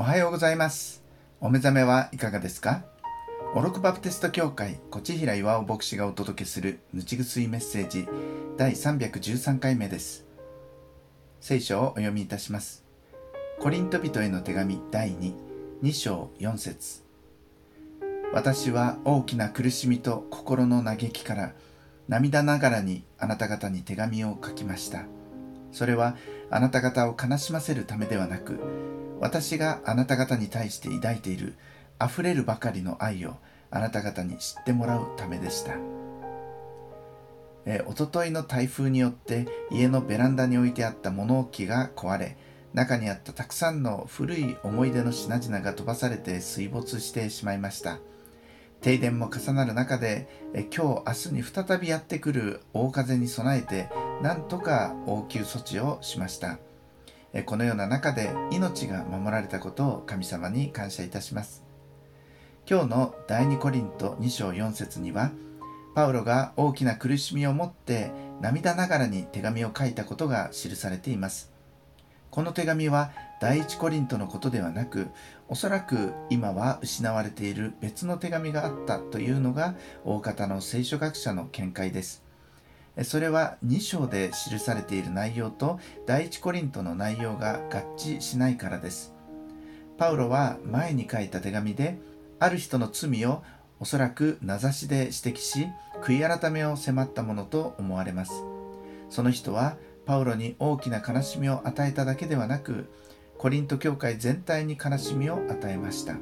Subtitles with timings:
[0.00, 1.02] おはようございます。
[1.42, 2.84] お目覚めはいかがですか？
[3.54, 8.08] オロクバプテスト教会コチヒラ岩尾牧師がお届けするぬちぐすいメッセージ
[8.56, 10.24] 第313回目です。
[11.42, 12.82] 聖書をお読みいたします。
[13.60, 15.10] コリント人への手紙第
[15.82, 17.02] 22章4節。
[18.32, 21.52] 私は大きな苦しみと心の嘆きから
[22.08, 25.04] 涙ながらにあなた方に手紙を書きました。
[25.72, 26.16] それは
[26.50, 28.60] あなた方を悲しませるためではなく
[29.20, 31.54] 私があなた方に対して抱いている
[32.02, 33.36] 溢れるばかりの愛を
[33.70, 35.74] あなた方に知ってもらうためでした。
[37.66, 42.38] えおとといの台風によって家のベランダに置いてあった物置が壊れ
[42.72, 47.98] 中にあったたくさんの古い思い出の品々が飛ばされて水没してしまいました。
[48.80, 53.90] 停電も重なる中でえ今日明日に再びやってくる大風に備えて
[54.22, 56.58] なんとか応急措置をしました。
[57.46, 61.62] このような中で命が守られたことを神様に感謝いたします。
[62.68, 65.30] 今日の第2コリント2章4節には
[65.94, 71.52] パウロが大きな苦しみを持って涙ながらに手紙を書いたことが記されています。
[72.30, 75.08] この手紙は第一コリントのことではなく
[75.48, 82.29] おそらく今は失われている別の手紙があったというのが大方の聖書学者の見解です。
[83.04, 89.14] それは2章で記されている内容と第一コリントの内容が合致しないからです。
[89.96, 91.98] パウロは前に書いた手紙で
[92.38, 93.42] ある人の罪を
[93.80, 95.66] おそらく名指しで指摘し
[96.02, 98.32] 悔い改めを迫ったものと思われます。
[99.08, 102.90] その人はパウロに大きな悲しみを与えただけではなく
[103.38, 106.16] コリント教会全体に悲しみを与えました。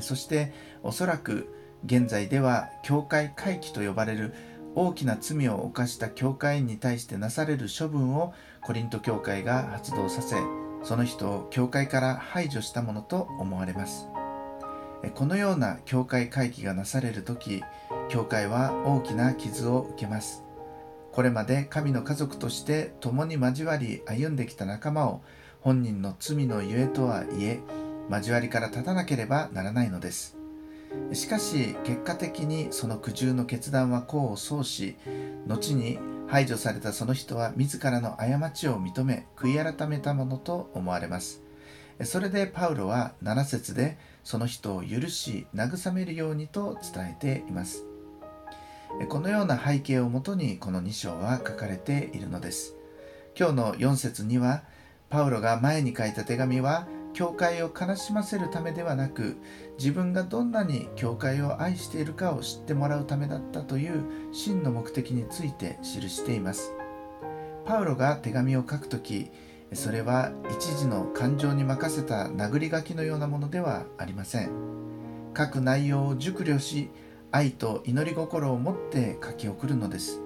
[0.00, 1.48] そしておそらく
[1.84, 4.34] 現在では教会回帰と呼ばれる
[4.76, 10.36] 大きな罪を犯した教会員に対してなされる処分をコリント教会が発動させ
[10.82, 14.06] その人を教会から排除したものと思われます。
[15.14, 17.62] このような教会会議がなされる時
[18.08, 20.44] 教会は大きな傷を受けます。
[21.10, 25.22] これまで神の家族として共に交わり歩んできた仲間を
[25.62, 27.60] 本人の罪のゆえとはいえ
[28.10, 30.36] 交わりから立たなければならないのです。
[31.12, 34.96] しかし結果的にその苦渋の決断は功を奏し
[35.46, 35.98] 後に
[36.28, 41.42] 排除されたその人は自らの過ちを認め悔い改めたものと思われます。
[42.02, 47.84] それでパウロは7節でその人を許し慰めるようにと伝えています。
[49.08, 52.74] このような背景をもとにこの2章は書かれているのです。
[53.38, 54.62] 今日の4節には
[55.08, 59.38] パウロが前に書いた手紙は教会を悲しませるためではなく
[59.78, 64.04] 自分がどんなに教会を愛しているかを知ってもらうためだったという
[64.34, 66.74] 真の目的について記しています。
[67.64, 69.30] パウロが手紙を書くとき
[69.72, 74.50] それは一時の感情に任せた殴り書きのようなものではありません。
[75.34, 76.90] 書く内容を熟慮し
[77.32, 80.20] 愛と祈り心を持って書き送るのです。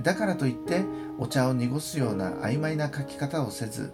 [0.00, 0.84] だからといって
[1.18, 3.92] お茶を濁すような曖昧な書き方をせず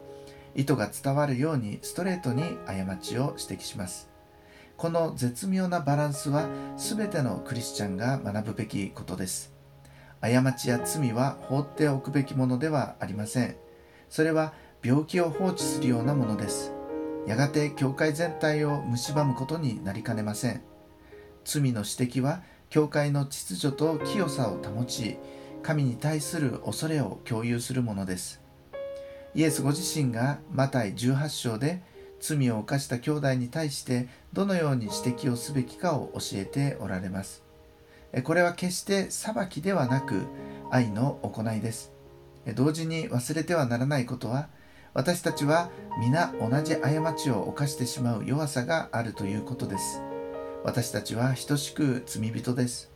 [0.56, 4.08] 意図が伝わるようにストレートに過ちを指摘します。
[4.78, 9.52] この絶妙なバランスは全てのクリスチャンが学ぶべきことです。
[10.22, 13.56] 過ちや罪は放っておくべきものではありません。
[14.08, 16.72] それは病気を放置するようなものです。
[17.26, 20.62] やがて教会全体を蝕むことになりかねません。
[21.44, 25.18] 罪の指摘は教会の秩序と清さを保ち
[25.62, 28.45] 神に対する恐れを共有するものです。
[29.36, 31.82] イエスご自身がマタイ18章で
[32.20, 37.44] 罪を犯した兄弟に対してどのように指摘をすべきかを教えておられます。
[38.24, 40.22] これは決して裁きではなく
[40.70, 41.92] 愛の行いです。
[42.54, 44.48] 同時に忘れてはならないことは
[44.94, 45.68] 私たちは
[46.00, 50.00] 皆同じ過ちを犯してしまう弱さがあるということです。
[50.64, 52.90] 私たちは等しく罪人です。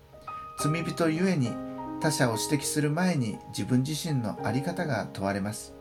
[0.59, 1.53] 罪人ゆえに
[2.01, 5.80] 他者を指摘する前に自分自身の在り方が問われます。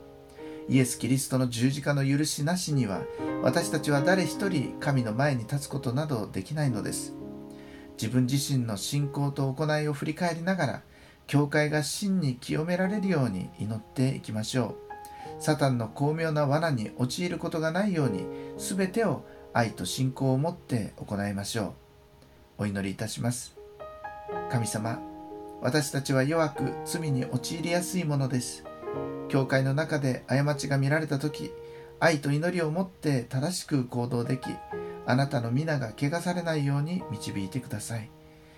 [0.68, 3.02] イエス・キリストの十字架の許しなしには
[3.42, 7.14] 私たちは誰一人神の前に立つことなどできないのです。
[8.00, 10.82] 自分自身の信仰と行いを振り返りながら
[11.28, 14.78] 教会が真に清められるように祈っていきましょ
[15.40, 15.44] う。
[15.44, 18.26] サタンの巧妙な罠に陥ることがないように
[18.58, 21.64] 全てを愛と信仰を持って行いましょ
[22.60, 22.64] う。
[22.64, 23.56] お祈りいたします。
[24.50, 25.00] 神様
[25.62, 28.64] 私たちは弱く罪に陥りやすいものです。
[29.30, 31.52] 教会の中で過ちが見られた時
[32.00, 34.50] 愛と祈りを持って正しく行動でき
[35.06, 38.12] あなたの皆が汚されないように導いてください。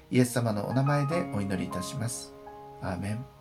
[0.09, 2.33] イエス様のお名前でお祈りいたします。
[2.81, 3.40] アーメン。